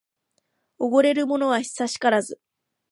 [0.79, 2.39] おごれるものは久しからず